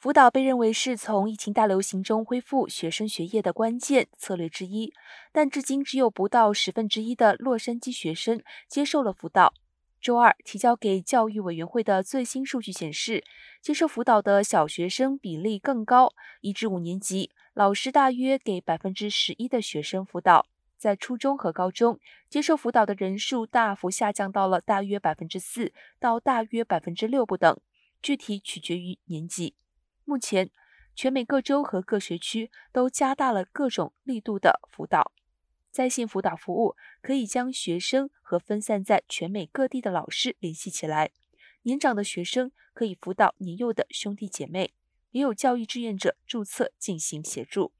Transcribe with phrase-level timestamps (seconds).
[0.00, 4.94] 辅导被认为是从疫情大流行中恢复学生学业的关键策略之一，
[5.30, 9.52] 但至今只有不到十分之一的洛杉矶学生接受了辅导。
[10.00, 13.22] 周二提交给教育委员会的最新数据显示，
[13.60, 20.46] 接受辅导的小学生比例更高，一至五年级老师大约给百分之十一的学生辅导，
[20.78, 27.60] 在初中和高中接受辅导的人数大幅下降到了大约百分之四到大约百分之六不等，
[28.00, 29.52] 具体取决于年级。
[30.10, 30.50] 目前，
[30.96, 35.12] 全美各州和各学区都加大了各种力度的辅导。
[35.70, 41.12] 在线辅导服务可以将学生和分散在全美各地的老师联系起来。
[41.62, 44.72] 年长的学生可以辅导年幼的兄弟姐妹，
[45.12, 47.72] 也有教育志愿者注册进行协助。